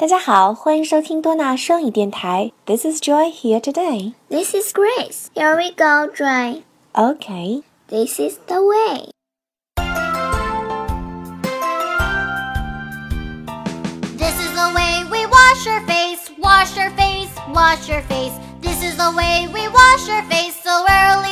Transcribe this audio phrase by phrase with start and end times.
[0.00, 2.52] 大家好，欢迎收听多纳双语电台。
[2.66, 4.12] This is Joy here today.
[4.28, 5.28] This is Grace.
[5.34, 6.62] Here we go, Joy.
[6.92, 7.62] Okay.
[7.88, 9.10] This is the way.
[14.16, 18.32] This is the way we wash our face, wash our face, wash our face.
[18.60, 21.29] This is the way we wash our face so early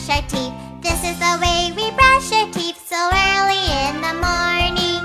[0.00, 0.54] brush our teeth.
[0.80, 5.04] This is the way we brush our teeth so early in the morning.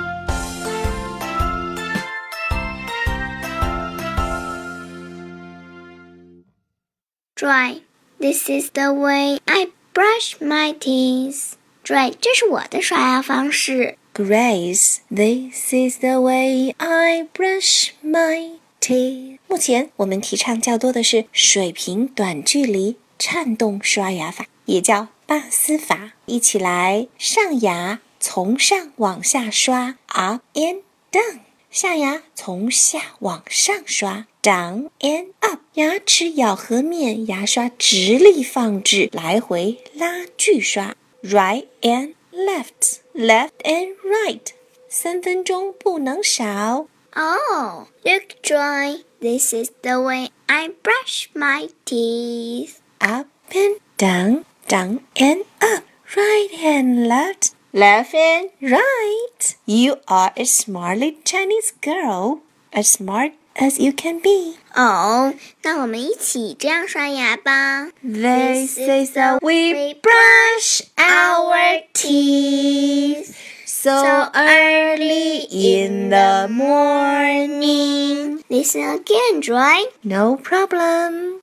[7.36, 7.82] Joy.
[8.18, 11.56] This is the way I brush my teeth.
[11.84, 13.98] Joy，这是我的刷牙方式。
[14.14, 19.40] Grace, this is the way I brush my teeth.
[19.50, 26.13] 目前我们提倡较多的是水平短距离颤动刷牙法， 也叫巴斯法。
[26.27, 35.61] 一起来，上牙从上往下刷，up and down；下牙从下往上刷，down and up。
[35.75, 42.99] 牙齿咬合面，牙刷直立放置，来回拉锯刷，right and left。
[43.15, 44.49] Left and right，
[44.91, 46.87] 三分钟不能少。
[47.15, 49.05] Oh, look, Joy.
[49.21, 52.75] This is the way I brush my teeth.
[52.99, 55.84] Up and down, down and up,
[56.16, 59.56] right and left, left and right.
[59.66, 64.58] You are a smart little Chinese girl, as smart as you can be.
[64.74, 67.90] 哦，那我们一起这样刷牙吧。
[68.02, 73.36] This is the way we brush our teeth
[73.66, 73.92] so
[74.34, 78.42] early in the morning.
[78.50, 79.90] Listen again, Joy.
[80.04, 81.42] No problem.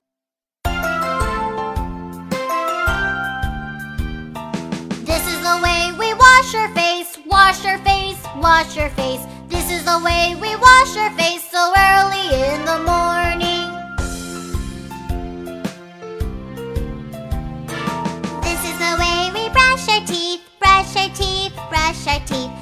[7.46, 9.20] Wash our face, wash our face.
[9.48, 13.68] This is the way we wash our face so early in the morning.
[18.46, 22.53] This is the way we brush our teeth, brush our teeth, brush our teeth.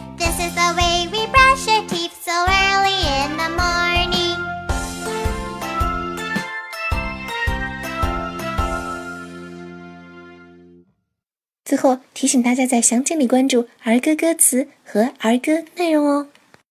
[11.72, 16.26] 最后提醒大家在详情里关注儿歌歌词和儿歌内容哦。